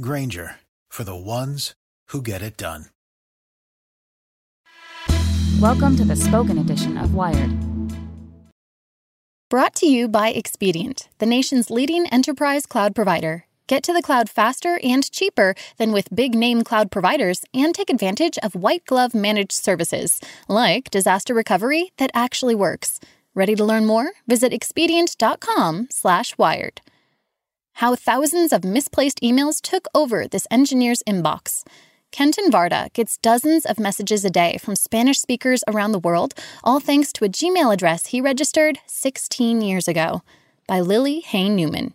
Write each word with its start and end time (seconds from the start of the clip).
Grainger 0.00 0.54
for 0.88 1.02
the 1.02 1.16
ones 1.16 1.74
who 2.10 2.22
get 2.22 2.40
it 2.40 2.56
done. 2.56 2.84
Welcome 5.60 5.96
to 5.96 6.04
the 6.04 6.14
spoken 6.14 6.56
edition 6.56 6.96
of 6.96 7.14
Wired. 7.14 7.50
Brought 9.50 9.74
to 9.76 9.86
you 9.86 10.06
by 10.06 10.28
Expedient, 10.28 11.08
the 11.18 11.26
nation's 11.26 11.68
leading 11.68 12.06
enterprise 12.08 12.64
cloud 12.64 12.94
provider. 12.94 13.46
Get 13.66 13.82
to 13.84 13.92
the 13.92 14.02
cloud 14.02 14.30
faster 14.30 14.78
and 14.84 15.10
cheaper 15.10 15.56
than 15.78 15.90
with 15.90 16.14
big 16.14 16.32
name 16.32 16.62
cloud 16.62 16.92
providers 16.92 17.44
and 17.52 17.74
take 17.74 17.90
advantage 17.90 18.38
of 18.38 18.54
white 18.54 18.84
glove 18.84 19.16
managed 19.16 19.50
services 19.52 20.20
like 20.46 20.90
disaster 20.90 21.34
recovery 21.34 21.90
that 21.96 22.12
actually 22.14 22.54
works. 22.54 23.00
Ready 23.34 23.56
to 23.56 23.64
learn 23.64 23.84
more? 23.84 24.12
Visit 24.28 24.52
expedient.com/wired. 24.52 26.80
How 27.78 27.94
thousands 27.94 28.52
of 28.52 28.64
misplaced 28.64 29.20
emails 29.20 29.62
took 29.62 29.86
over 29.94 30.26
this 30.26 30.48
engineer's 30.50 31.00
inbox. 31.04 31.62
Kenton 32.10 32.50
Varda 32.50 32.92
gets 32.92 33.18
dozens 33.18 33.64
of 33.64 33.78
messages 33.78 34.24
a 34.24 34.30
day 34.30 34.58
from 34.58 34.74
Spanish 34.74 35.20
speakers 35.20 35.62
around 35.68 35.92
the 35.92 36.00
world, 36.00 36.34
all 36.64 36.80
thanks 36.80 37.12
to 37.12 37.24
a 37.24 37.28
Gmail 37.28 37.72
address 37.72 38.06
he 38.06 38.20
registered 38.20 38.80
16 38.88 39.60
years 39.60 39.86
ago. 39.86 40.22
By 40.66 40.80
Lily 40.80 41.20
Hay 41.20 41.48
Newman. 41.48 41.94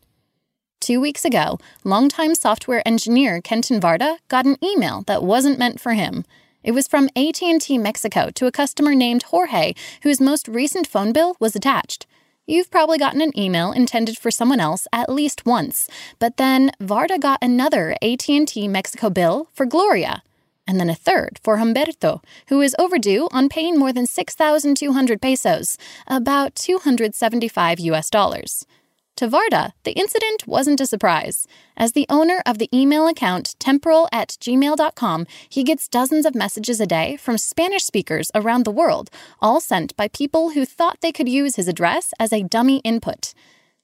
Two 0.79 1.01
weeks 1.01 1.25
ago, 1.25 1.59
longtime 1.83 2.35
software 2.35 2.81
engineer 2.87 3.41
Kenton 3.41 3.81
Varda 3.81 4.19
got 4.29 4.45
an 4.45 4.55
email 4.63 5.03
that 5.07 5.21
wasn't 5.21 5.59
meant 5.59 5.81
for 5.81 5.95
him. 5.95 6.23
It 6.63 6.71
was 6.71 6.87
from 6.87 7.09
AT&T 7.17 7.77
Mexico 7.77 8.29
to 8.35 8.45
a 8.45 8.53
customer 8.53 8.95
named 8.95 9.23
Jorge, 9.23 9.73
whose 10.03 10.21
most 10.21 10.47
recent 10.47 10.87
phone 10.87 11.11
bill 11.11 11.35
was 11.41 11.57
attached. 11.57 12.07
You've 12.45 12.69
probably 12.69 12.97
gotten 12.97 13.21
an 13.21 13.37
email 13.39 13.71
intended 13.71 14.17
for 14.17 14.29
someone 14.29 14.59
else 14.59 14.85
at 14.91 15.09
least 15.09 15.45
once, 15.45 15.87
but 16.19 16.35
then 16.35 16.71
Varda 16.81 17.17
got 17.17 17.41
another 17.41 17.95
AT&T 18.01 18.67
Mexico 18.67 19.09
bill 19.09 19.47
for 19.53 19.65
Gloria, 19.65 20.21
and 20.67 20.77
then 20.77 20.89
a 20.89 20.95
third 20.95 21.39
for 21.41 21.55
Humberto, 21.55 22.21
who 22.49 22.59
is 22.59 22.75
overdue 22.77 23.29
on 23.31 23.47
paying 23.47 23.79
more 23.79 23.93
than 23.93 24.05
6,200 24.05 25.21
pesos, 25.21 25.77
about 26.05 26.53
275 26.55 27.79
US 27.79 28.09
dollars. 28.09 28.65
To 29.17 29.27
Varda, 29.27 29.73
the 29.83 29.91
incident 29.91 30.47
wasn't 30.47 30.81
a 30.81 30.87
surprise. 30.87 31.47
As 31.77 31.91
the 31.91 32.07
owner 32.09 32.41
of 32.47 32.57
the 32.57 32.69
email 32.73 33.07
account 33.07 33.55
temporal 33.59 34.09
at 34.11 34.29
gmail.com, 34.41 35.27
he 35.49 35.63
gets 35.63 35.87
dozens 35.87 36.25
of 36.25 36.33
messages 36.33 36.81
a 36.81 36.87
day 36.87 37.15
from 37.17 37.37
Spanish 37.37 37.83
speakers 37.83 38.31
around 38.33 38.65
the 38.65 38.71
world, 38.71 39.11
all 39.39 39.61
sent 39.61 39.95
by 39.95 40.07
people 40.07 40.51
who 40.51 40.65
thought 40.65 41.01
they 41.01 41.11
could 41.11 41.29
use 41.29 41.57
his 41.57 41.67
address 41.67 42.13
as 42.19 42.33
a 42.33 42.41
dummy 42.41 42.77
input. 42.79 43.35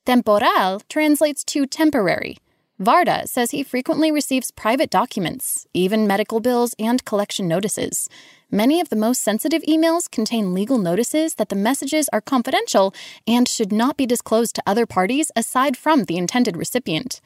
Temporal 0.04 0.82
translates 0.90 1.44
to 1.44 1.68
temporary. 1.68 2.38
Varda 2.82 3.28
says 3.28 3.52
he 3.52 3.62
frequently 3.62 4.12
receives 4.12 4.52
private 4.52 4.90
documents, 4.90 5.68
even 5.74 6.08
medical 6.08 6.40
bills 6.40 6.74
and 6.80 7.04
collection 7.06 7.48
notices. 7.48 8.10
Many 8.52 8.82
of 8.82 8.90
the 8.90 8.96
most 8.96 9.22
sensitive 9.22 9.62
emails 9.64 10.10
contain 10.10 10.56
legal 10.56 10.80
notices 10.80 11.36
that 11.36 11.50
the 11.50 11.56
messages 11.56 12.10
are 12.12 12.20
confidential 12.20 12.96
and 13.28 13.48
should 13.48 13.72
not 13.72 13.96
be 13.96 14.08
disclosed 14.08 14.56
to 14.56 14.64
other 14.66 14.88
parties 14.88 15.32
aside 15.36 15.78
from 15.78 16.06
the 16.06 16.18
intended 16.18 16.58
recipient. 16.58 17.22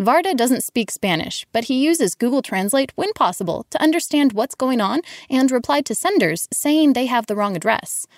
Varda 0.00 0.36
doesn't 0.36 0.64
speak 0.64 0.90
Spanish, 0.90 1.46
but 1.52 1.64
he 1.64 1.84
uses 1.84 2.16
Google 2.16 2.42
Translate 2.42 2.90
when 2.96 3.12
possible 3.12 3.64
to 3.70 3.80
understand 3.80 4.32
what's 4.32 4.56
going 4.56 4.80
on 4.80 5.02
and 5.30 5.52
reply 5.52 5.80
to 5.82 5.94
senders 5.94 6.48
saying 6.52 6.92
they 6.92 7.06
have 7.06 7.26
the 7.26 7.36
wrong 7.36 7.54
address. 7.54 8.08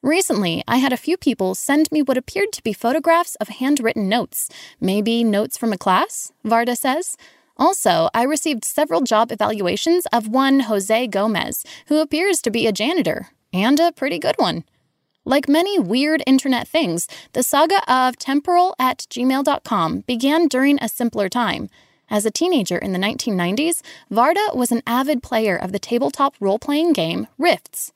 Recently, 0.00 0.64
I 0.66 0.76
had 0.78 0.94
a 0.94 0.96
few 0.96 1.18
people 1.18 1.54
send 1.54 1.92
me 1.92 2.00
what 2.00 2.16
appeared 2.16 2.52
to 2.52 2.62
be 2.62 2.72
photographs 2.72 3.34
of 3.34 3.48
handwritten 3.48 4.08
notes, 4.08 4.48
maybe 4.80 5.22
notes 5.22 5.58
from 5.58 5.74
a 5.74 5.78
class, 5.78 6.32
Varda 6.46 6.78
says. 6.78 7.18
Also, 7.56 8.08
I 8.12 8.22
received 8.22 8.64
several 8.64 9.00
job 9.00 9.32
evaluations 9.32 10.06
of 10.12 10.28
one 10.28 10.60
Jose 10.60 11.06
Gomez, 11.08 11.64
who 11.88 12.00
appears 12.00 12.42
to 12.42 12.50
be 12.50 12.66
a 12.66 12.72
janitor, 12.72 13.28
and 13.52 13.80
a 13.80 13.92
pretty 13.92 14.18
good 14.18 14.36
one. 14.36 14.64
Like 15.24 15.48
many 15.48 15.78
weird 15.78 16.22
internet 16.26 16.68
things, 16.68 17.08
the 17.32 17.42
saga 17.42 17.80
of 17.92 18.16
temporal 18.16 18.76
at 18.78 19.06
gmail.com 19.10 20.00
began 20.00 20.46
during 20.46 20.78
a 20.80 20.88
simpler 20.88 21.28
time. 21.28 21.68
As 22.08 22.24
a 22.24 22.30
teenager 22.30 22.78
in 22.78 22.92
the 22.92 22.98
1990s, 23.00 23.82
Varda 24.12 24.54
was 24.54 24.70
an 24.70 24.82
avid 24.86 25.24
player 25.24 25.56
of 25.56 25.72
the 25.72 25.80
tabletop 25.80 26.36
role 26.38 26.60
playing 26.60 26.92
game 26.92 27.26
Rifts. 27.38 27.92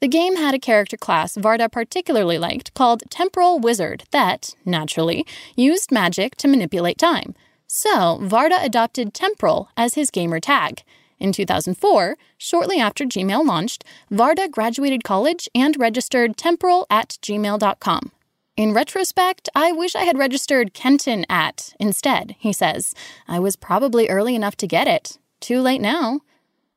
The 0.00 0.08
game 0.08 0.36
had 0.36 0.54
a 0.54 0.58
character 0.58 0.96
class 0.96 1.36
Varda 1.36 1.70
particularly 1.70 2.38
liked 2.38 2.72
called 2.72 3.02
Temporal 3.10 3.58
Wizard 3.58 4.04
that, 4.12 4.54
naturally, 4.64 5.26
used 5.56 5.92
magic 5.92 6.36
to 6.36 6.48
manipulate 6.48 6.96
time. 6.96 7.34
So, 7.72 8.18
Varda 8.20 8.60
adopted 8.64 9.14
Temporal 9.14 9.68
as 9.76 9.94
his 9.94 10.10
gamer 10.10 10.40
tag. 10.40 10.82
In 11.20 11.30
2004, 11.30 12.16
shortly 12.36 12.80
after 12.80 13.04
Gmail 13.04 13.46
launched, 13.46 13.84
Varda 14.10 14.50
graduated 14.50 15.04
college 15.04 15.48
and 15.54 15.78
registered 15.78 16.36
temporal 16.36 16.84
at 16.90 17.10
gmail.com. 17.22 18.10
In 18.56 18.74
retrospect, 18.74 19.48
I 19.54 19.70
wish 19.70 19.94
I 19.94 20.02
had 20.02 20.18
registered 20.18 20.74
Kenton 20.74 21.24
at 21.30 21.72
instead, 21.78 22.34
he 22.40 22.52
says. 22.52 22.92
I 23.28 23.38
was 23.38 23.54
probably 23.54 24.08
early 24.08 24.34
enough 24.34 24.56
to 24.56 24.66
get 24.66 24.88
it. 24.88 25.18
Too 25.38 25.60
late 25.60 25.80
now. 25.80 26.22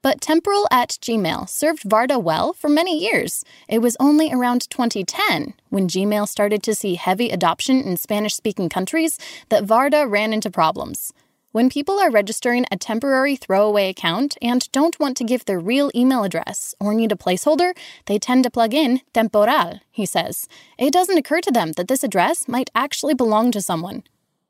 But 0.03 0.19
temporal 0.19 0.67
at 0.69 0.89
Gmail 1.01 1.47
served 1.47 1.83
Varda 1.83 2.21
well 2.21 2.51
for 2.51 2.67
many 2.67 2.99
years. 3.01 3.45
It 3.69 3.79
was 3.79 3.95
only 4.01 4.33
around 4.33 4.69
2010, 4.69 5.53
when 5.69 5.87
Gmail 5.87 6.27
started 6.27 6.61
to 6.63 6.75
see 6.75 6.95
heavy 6.95 7.29
adoption 7.29 7.81
in 7.81 7.95
Spanish 7.95 8.35
speaking 8.35 8.67
countries, 8.67 9.17
that 9.47 9.63
Varda 9.63 10.05
ran 10.07 10.33
into 10.33 10.51
problems. 10.51 11.13
When 11.53 11.69
people 11.69 12.01
are 12.01 12.11
registering 12.11 12.65
a 12.69 12.75
temporary 12.75 13.37
throwaway 13.37 13.87
account 13.87 14.35
and 14.41 14.69
don't 14.73 14.99
want 14.99 15.15
to 15.17 15.23
give 15.23 15.45
their 15.45 15.59
real 15.59 15.89
email 15.95 16.25
address 16.25 16.75
or 16.81 16.93
need 16.93 17.13
a 17.13 17.15
placeholder, 17.15 17.71
they 18.07 18.19
tend 18.19 18.43
to 18.43 18.51
plug 18.51 18.73
in 18.73 18.99
temporal, 19.13 19.79
he 19.89 20.05
says. 20.05 20.49
It 20.77 20.91
doesn't 20.91 21.17
occur 21.17 21.39
to 21.39 21.51
them 21.51 21.71
that 21.77 21.87
this 21.87 22.03
address 22.03 22.49
might 22.49 22.69
actually 22.75 23.13
belong 23.13 23.51
to 23.51 23.61
someone. 23.61 24.03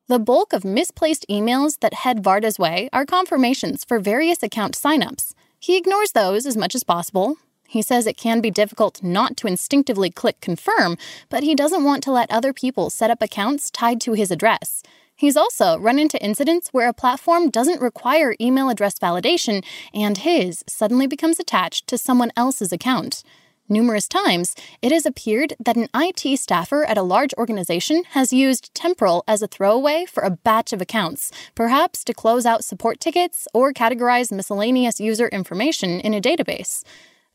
The 0.07 0.19
bulk 0.19 0.51
of 0.51 0.65
misplaced 0.65 1.25
emails 1.29 1.79
that 1.79 1.93
head 1.93 2.23
Varda's 2.23 2.57
way 2.57 2.89
are 2.91 3.05
confirmations 3.05 3.85
for 3.85 3.99
various 3.99 4.41
account 4.41 4.75
signups. 4.75 5.33
He 5.63 5.77
ignores 5.77 6.11
those 6.11 6.45
as 6.45 6.57
much 6.57 6.75
as 6.75 6.83
possible. 6.83 7.37
He 7.69 7.81
says 7.81 8.05
it 8.05 8.17
can 8.17 8.41
be 8.41 8.51
difficult 8.51 9.01
not 9.01 9.37
to 9.37 9.47
instinctively 9.47 10.09
click 10.09 10.41
confirm, 10.41 10.97
but 11.29 11.43
he 11.43 11.55
doesn't 11.55 11.85
want 11.85 12.03
to 12.03 12.11
let 12.11 12.29
other 12.29 12.51
people 12.51 12.89
set 12.89 13.09
up 13.09 13.21
accounts 13.21 13.71
tied 13.71 14.01
to 14.01 14.11
his 14.11 14.29
address. 14.29 14.83
He's 15.15 15.37
also 15.37 15.79
run 15.79 15.99
into 15.99 16.21
incidents 16.21 16.67
where 16.73 16.89
a 16.89 16.93
platform 16.93 17.49
doesn't 17.49 17.79
require 17.79 18.35
email 18.41 18.67
address 18.67 18.99
validation 18.99 19.63
and 19.93 20.17
his 20.17 20.65
suddenly 20.67 21.07
becomes 21.07 21.39
attached 21.39 21.87
to 21.87 21.97
someone 21.97 22.33
else's 22.35 22.73
account. 22.73 23.23
Numerous 23.73 24.07
times, 24.07 24.53
it 24.83 24.91
has 24.91 25.03
appeared 25.03 25.55
that 25.59 25.75
an 25.75 25.87
IT 25.95 26.37
staffer 26.37 26.85
at 26.85 26.95
a 26.95 27.01
large 27.01 27.33
organization 27.39 28.03
has 28.11 28.31
used 28.31 28.69
Temporal 28.75 29.23
as 29.27 29.41
a 29.41 29.47
throwaway 29.47 30.05
for 30.05 30.21
a 30.21 30.29
batch 30.29 30.73
of 30.73 30.79
accounts, 30.79 31.31
perhaps 31.55 32.03
to 32.03 32.13
close 32.13 32.45
out 32.45 32.63
support 32.63 32.99
tickets 32.99 33.47
or 33.51 33.73
categorize 33.73 34.31
miscellaneous 34.31 34.99
user 34.99 35.27
information 35.29 35.99
in 36.01 36.13
a 36.13 36.21
database. 36.21 36.83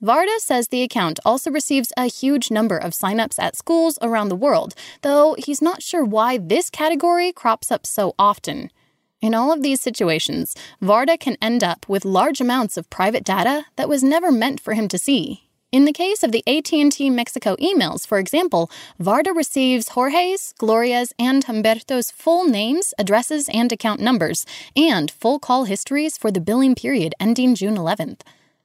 Varda 0.01 0.39
says 0.39 0.69
the 0.69 0.85
account 0.85 1.19
also 1.25 1.51
receives 1.51 1.93
a 1.97 2.07
huge 2.07 2.53
number 2.53 2.79
of 2.79 2.93
signups 2.93 3.41
at 3.41 3.57
schools 3.57 3.99
around 4.01 4.29
the 4.29 4.37
world, 4.37 4.77
though 5.03 5.35
he's 5.41 5.61
not 5.61 5.83
sure 5.83 6.05
why 6.05 6.39
this 6.39 6.71
category 6.71 7.33
crops 7.33 7.73
up 7.73 7.85
so 7.85 8.15
often. 8.17 8.71
In 9.21 9.35
all 9.35 9.53
of 9.53 9.65
these 9.65 9.81
situations, 9.81 10.55
Varda 10.81 11.19
can 11.19 11.37
end 11.43 11.65
up 11.65 11.89
with 11.89 12.05
large 12.05 12.41
amounts 12.41 12.77
of 12.77 12.89
private 12.91 13.25
data 13.25 13.67
that 13.75 13.89
was 13.89 14.05
never 14.05 14.31
meant 14.31 14.61
for 14.61 14.75
him 14.75 14.87
to 14.87 14.99
see, 14.99 15.48
in 15.71 15.85
the 15.85 15.93
case 15.93 16.23
of 16.23 16.33
the 16.33 16.43
AT&T 16.47 17.11
Mexico 17.11 17.55
emails, 17.57 18.07
for 18.07 18.19
example, 18.19 18.71
Varda 19.01 19.35
receives 19.35 19.91
Jorge's, 19.91 20.55
Gloria's, 20.59 21.13
and 21.19 21.45
Humberto's 21.45 22.11
full 22.11 22.45
names, 22.45 22.95
addresses, 22.99 23.49
and 23.51 23.71
account 23.71 24.01
numbers, 24.01 24.47
and 24.75 25.11
full 25.11 25.39
call 25.39 25.65
histories 25.65 26.17
for 26.17 26.31
the 26.31 26.41
billing 26.41 26.75
period 26.75 27.15
ending 27.21 27.55
June 27.55 27.77
11th. 27.77 28.21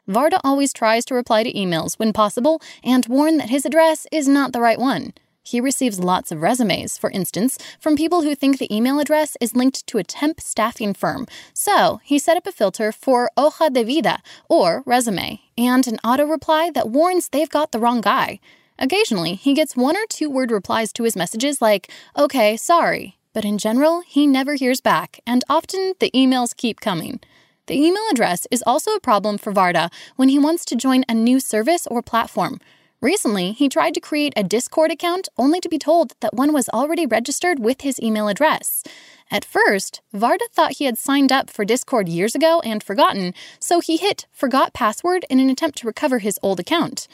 Varda 0.07 0.39
always 0.43 0.71
tries 0.71 1.03
to 1.05 1.15
reply 1.15 1.43
to 1.43 1.53
emails 1.53 1.99
when 1.99 2.13
possible 2.13 2.61
and 2.83 3.05
warn 3.07 3.37
that 3.37 3.49
his 3.49 3.65
address 3.65 4.07
is 4.11 4.27
not 4.27 4.53
the 4.53 4.61
right 4.61 4.79
one. 4.79 5.13
He 5.43 5.59
receives 5.59 5.99
lots 5.99 6.31
of 6.31 6.41
resumes, 6.41 6.97
for 6.97 7.11
instance, 7.11 7.59
from 7.79 7.97
people 7.97 8.21
who 8.21 8.33
think 8.33 8.57
the 8.57 8.73
email 8.73 8.99
address 8.99 9.35
is 9.41 9.55
linked 9.55 9.85
to 9.87 9.97
a 9.97 10.03
temp 10.03 10.39
staffing 10.39 10.93
firm. 10.93 11.27
So 11.53 11.99
he 12.03 12.17
set 12.17 12.37
up 12.37 12.47
a 12.47 12.51
filter 12.51 12.93
for 12.93 13.29
hoja 13.37 13.71
de 13.73 13.83
vida, 13.83 14.19
or 14.47 14.83
resume, 14.85 15.41
and 15.57 15.85
an 15.85 15.99
auto 16.03 16.25
reply 16.25 16.71
that 16.73 16.89
warns 16.89 17.27
they've 17.27 17.49
got 17.49 17.73
the 17.73 17.79
wrong 17.79 17.99
guy. 17.99 18.39
Occasionally, 18.79 19.35
he 19.35 19.53
gets 19.53 19.75
one 19.75 19.97
or 19.97 20.05
two 20.07 20.29
word 20.29 20.49
replies 20.49 20.93
to 20.93 21.03
his 21.03 21.15
messages 21.15 21.61
like, 21.61 21.91
okay, 22.17 22.55
sorry. 22.57 23.17
But 23.33 23.45
in 23.45 23.57
general, 23.57 24.01
he 24.01 24.25
never 24.25 24.55
hears 24.55 24.79
back, 24.79 25.19
and 25.27 25.43
often 25.49 25.93
the 25.99 26.11
emails 26.11 26.55
keep 26.55 26.79
coming. 26.79 27.19
The 27.67 27.75
email 27.75 28.03
address 28.11 28.47
is 28.51 28.63
also 28.65 28.91
a 28.91 28.99
problem 28.99 29.37
for 29.37 29.53
Varda 29.53 29.91
when 30.15 30.29
he 30.29 30.39
wants 30.39 30.65
to 30.65 30.75
join 30.75 31.03
a 31.07 31.13
new 31.13 31.39
service 31.39 31.87
or 31.87 32.01
platform. 32.01 32.59
Recently, 33.03 33.51
he 33.51 33.67
tried 33.67 33.93
to 33.95 33.99
create 33.99 34.31
a 34.37 34.43
Discord 34.43 34.89
account 34.89 35.27
only 35.37 35.59
to 35.59 35.67
be 35.67 35.77
told 35.77 36.13
that 36.21 36.33
one 36.33 36.53
was 36.53 36.69
already 36.69 37.05
registered 37.05 37.59
with 37.59 37.81
his 37.81 37.99
email 38.01 38.29
address. 38.29 38.81
At 39.29 39.43
first, 39.43 39.99
Varda 40.15 40.47
thought 40.53 40.77
he 40.77 40.85
had 40.85 40.97
signed 40.97 41.29
up 41.29 41.49
for 41.49 41.65
Discord 41.65 42.07
years 42.07 42.33
ago 42.33 42.61
and 42.61 42.81
forgotten, 42.81 43.33
so 43.59 43.81
he 43.81 43.97
hit 43.97 44.25
forgot 44.31 44.73
password 44.73 45.25
in 45.29 45.41
an 45.41 45.49
attempt 45.49 45.79
to 45.79 45.87
recover 45.87 46.19
his 46.19 46.39
old 46.41 46.61
account. 46.61 47.09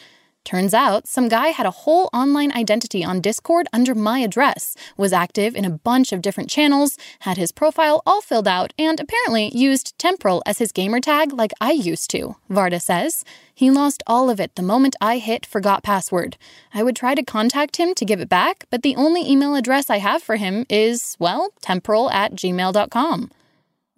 Turns 0.45 0.73
out, 0.73 1.07
some 1.07 1.29
guy 1.29 1.49
had 1.49 1.65
a 1.65 1.71
whole 1.71 2.09
online 2.11 2.51
identity 2.53 3.03
on 3.03 3.21
Discord 3.21 3.67
under 3.71 3.93
my 3.93 4.19
address, 4.19 4.75
was 4.97 5.13
active 5.13 5.55
in 5.55 5.65
a 5.65 5.69
bunch 5.69 6.11
of 6.11 6.21
different 6.21 6.49
channels, 6.49 6.97
had 7.19 7.37
his 7.37 7.51
profile 7.51 8.01
all 8.05 8.21
filled 8.21 8.47
out, 8.47 8.73
and 8.79 8.99
apparently 8.99 9.55
used 9.55 9.97
Temporal 9.99 10.41
as 10.45 10.57
his 10.57 10.71
gamertag 10.71 11.37
like 11.37 11.51
I 11.61 11.71
used 11.71 12.09
to, 12.11 12.35
Varda 12.49 12.81
says. 12.81 13.23
He 13.53 13.69
lost 13.69 14.01
all 14.07 14.29
of 14.29 14.39
it 14.39 14.55
the 14.55 14.63
moment 14.63 14.95
I 15.01 15.17
hit 15.17 15.45
forgot 15.45 15.83
password. 15.83 16.37
I 16.73 16.81
would 16.81 16.95
try 16.95 17.13
to 17.13 17.23
contact 17.23 17.75
him 17.75 17.93
to 17.93 18.05
give 18.05 18.21
it 18.21 18.29
back, 18.29 18.65
but 18.69 18.81
the 18.81 18.95
only 18.95 19.29
email 19.29 19.53
address 19.53 19.89
I 19.89 19.97
have 19.97 20.23
for 20.23 20.37
him 20.37 20.65
is, 20.69 21.15
well, 21.19 21.49
temporal 21.61 22.09
at 22.09 22.33
gmail.com. 22.33 23.31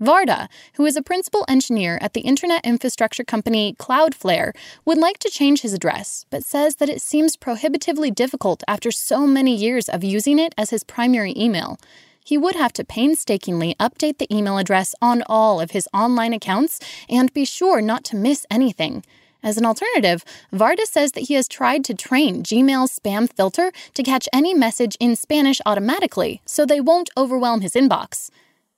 Varda, 0.01 0.49
who 0.73 0.85
is 0.87 0.95
a 0.95 1.03
principal 1.03 1.45
engineer 1.47 1.99
at 2.01 2.13
the 2.13 2.21
internet 2.21 2.65
infrastructure 2.65 3.23
company 3.23 3.75
Cloudflare, 3.77 4.51
would 4.83 4.97
like 4.97 5.19
to 5.19 5.29
change 5.29 5.61
his 5.61 5.73
address, 5.73 6.25
but 6.31 6.43
says 6.43 6.77
that 6.77 6.89
it 6.89 7.03
seems 7.03 7.35
prohibitively 7.35 8.09
difficult 8.09 8.63
after 8.67 8.89
so 8.89 9.27
many 9.27 9.55
years 9.55 9.87
of 9.87 10.03
using 10.03 10.39
it 10.39 10.55
as 10.57 10.71
his 10.71 10.83
primary 10.83 11.35
email. 11.37 11.77
He 12.25 12.35
would 12.35 12.55
have 12.55 12.73
to 12.73 12.83
painstakingly 12.83 13.75
update 13.79 14.17
the 14.17 14.33
email 14.35 14.57
address 14.57 14.95
on 15.03 15.21
all 15.27 15.61
of 15.61 15.71
his 15.71 15.87
online 15.93 16.33
accounts 16.33 16.79
and 17.07 17.31
be 17.31 17.45
sure 17.45 17.79
not 17.79 18.03
to 18.05 18.15
miss 18.15 18.47
anything. 18.49 19.03
As 19.43 19.57
an 19.57 19.65
alternative, 19.67 20.25
Varda 20.51 20.85
says 20.85 21.11
that 21.11 21.27
he 21.27 21.35
has 21.35 21.47
tried 21.47 21.83
to 21.85 21.93
train 21.93 22.41
Gmail's 22.41 22.97
spam 22.97 23.31
filter 23.31 23.71
to 23.93 24.03
catch 24.03 24.27
any 24.33 24.55
message 24.55 24.97
in 24.99 25.15
Spanish 25.15 25.61
automatically 25.63 26.41
so 26.45 26.65
they 26.65 26.81
won't 26.81 27.11
overwhelm 27.15 27.61
his 27.61 27.73
inbox. 27.73 28.31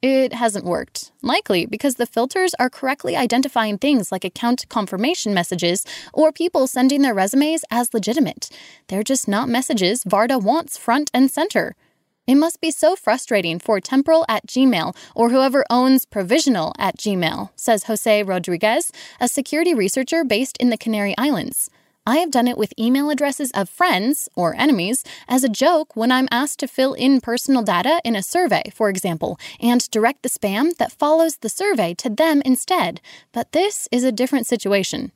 It 0.03 0.33
hasn't 0.33 0.65
worked, 0.65 1.13
likely 1.21 1.65
because 1.65 1.95
the 1.95 2.05
filters 2.05 2.53
are 2.59 2.69
correctly 2.69 3.15
identifying 3.15 3.77
things 3.77 4.11
like 4.11 4.25
account 4.25 4.67
confirmation 4.67 5.33
messages 5.33 5.85
or 6.11 6.33
people 6.33 6.67
sending 6.67 7.03
their 7.03 7.13
resumes 7.13 7.63
as 7.71 7.93
legitimate. 7.93 8.49
They're 8.89 9.01
just 9.01 9.29
not 9.29 9.47
messages 9.47 10.03
Varda 10.03 10.43
wants 10.43 10.77
front 10.77 11.09
and 11.13 11.31
center. 11.31 11.77
It 12.27 12.35
must 12.35 12.59
be 12.59 12.69
so 12.69 12.97
frustrating 12.97 13.59
for 13.59 13.79
Temporal 13.79 14.25
at 14.27 14.45
Gmail 14.45 14.93
or 15.15 15.29
whoever 15.29 15.63
owns 15.69 16.05
Provisional 16.05 16.73
at 16.77 16.97
Gmail, 16.97 17.51
says 17.55 17.85
Jose 17.85 18.23
Rodriguez, 18.23 18.91
a 19.21 19.29
security 19.29 19.73
researcher 19.73 20.25
based 20.25 20.57
in 20.57 20.69
the 20.69 20.77
Canary 20.77 21.15
Islands. 21.17 21.69
I 22.05 22.17
have 22.17 22.31
done 22.31 22.49
it 22.49 22.57
with 22.57 22.77
email 22.77 23.09
addresses 23.09 23.49
of 23.51 23.69
friends 23.69 24.27
or 24.35 24.53
enemies 24.55 25.05
as 25.29 25.45
a 25.45 25.49
joke 25.49 25.95
when 25.95 26.11
I'm 26.11 26.27
asked 26.31 26.59
to 26.59 26.67
fill 26.67 26.93
in 26.93 27.21
personal 27.21 27.63
data 27.63 28.01
in 28.03 28.13
a 28.13 28.21
survey, 28.21 28.63
for 28.75 28.89
example, 28.89 29.39
and 29.61 29.89
direct 29.89 30.21
the 30.21 30.29
spam 30.29 30.75
that 30.77 30.91
follows 30.91 31.37
the 31.37 31.47
survey 31.47 31.93
to 31.93 32.09
them 32.09 32.41
instead. 32.43 32.99
But 33.31 33.53
this 33.53 33.87
is 33.89 34.03
a 34.03 34.11
different 34.11 34.47
situation. 34.47 35.13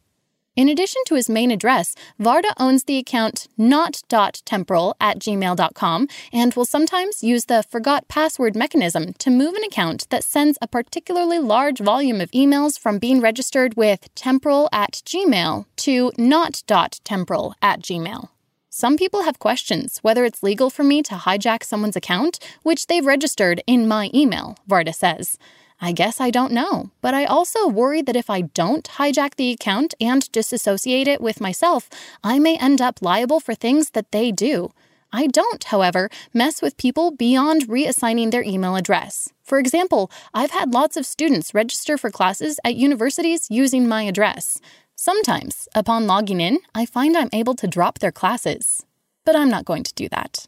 In 0.57 0.69
addition 0.69 1.04
to 1.06 1.13
his 1.13 1.30
main 1.30 1.51
address, 1.51 1.94
Varda 2.19 2.51
owns 2.57 2.86
the 2.86 2.98
account 2.98 3.48
not.temporal 3.59 4.95
at 5.00 5.19
gmail.com 5.19 6.07
and 6.33 6.54
will 6.56 6.65
sometimes 6.65 7.24
use 7.24 7.45
the 7.45 7.62
forgot 7.62 8.07
password 8.07 8.56
mechanism 8.56 9.13
to 9.19 9.30
move 9.30 9.54
an 9.54 9.63
account 9.63 10.09
that 10.09 10.24
sends 10.24 10.57
a 10.59 10.68
particularly 10.68 11.38
large 11.38 11.77
volume 11.77 12.19
of 12.19 12.31
emails 12.31 12.80
from 12.80 12.98
being 12.98 13.21
registered 13.21 13.77
with 13.77 14.13
temporal 14.15 14.68
at 14.74 14.94
gmail 15.06 15.68
to 15.75 16.12
not.temporal 16.18 17.54
at 17.62 17.81
gmail. 17.83 18.30
Some 18.71 18.98
people 18.98 19.25
have 19.25 19.38
questions 19.38 20.00
whether 20.01 20.25
it's 20.25 20.42
legal 20.42 20.71
for 20.71 20.83
me 20.83 21.04
to 21.04 21.13
hijack 21.13 21.63
someone's 21.63 21.95
account, 21.95 22.39
which 22.63 22.88
they've 22.88 23.06
registered 23.06 23.62
in 23.68 23.88
my 23.88 24.09
email, 24.12 24.57
Varda 24.68 24.95
says. 24.95 25.38
I 25.79 25.91
guess 25.91 26.19
I 26.19 26.31
don't 26.31 26.51
know. 26.51 26.91
But 27.01 27.13
I 27.13 27.25
also 27.25 27.68
worry 27.68 28.01
that 28.01 28.15
if 28.15 28.29
I 28.29 28.41
don't 28.41 28.83
hijack 28.83 29.35
the 29.35 29.51
account 29.51 29.94
and 30.01 30.31
disassociate 30.31 31.07
it 31.07 31.21
with 31.21 31.39
myself, 31.39 31.89
I 32.24 32.39
may 32.39 32.57
end 32.57 32.81
up 32.81 33.01
liable 33.01 33.39
for 33.39 33.53
things 33.53 33.91
that 33.91 34.12
they 34.12 34.31
do. 34.31 34.71
I 35.13 35.27
don't, 35.27 35.63
however, 35.63 36.09
mess 36.33 36.62
with 36.62 36.77
people 36.77 37.12
beyond 37.12 37.68
reassigning 37.68 38.31
their 38.31 38.44
email 38.44 38.75
address. 38.75 39.29
For 39.44 39.57
example, 39.57 40.12
I've 40.33 40.51
had 40.51 40.74
lots 40.74 40.97
of 40.97 41.06
students 41.06 41.53
register 41.53 41.97
for 41.97 42.12
classes 42.12 42.59
at 42.65 42.75
universities 42.75 43.47
using 43.50 43.88
my 43.88 44.03
address. 44.03 44.59
Sometimes, 44.95 45.69
upon 45.75 46.07
logging 46.07 46.41
in, 46.41 46.57
I 46.75 46.85
find 46.85 47.15
I'm 47.15 47.30
able 47.31 47.56
to 47.56 47.68
drop 47.68 48.00
their 48.00 48.12
classes. 48.12 48.85
But 49.23 49.35
I'm 49.35 49.50
not 49.50 49.65
going 49.65 49.83
to 49.83 49.94
do 49.94 50.09
that. 50.09 50.47